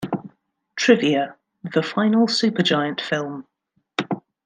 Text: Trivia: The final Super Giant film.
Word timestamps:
Trivia: 0.75 1.35
The 1.63 1.83
final 1.83 2.27
Super 2.27 2.63
Giant 2.63 2.99
film. 2.99 3.45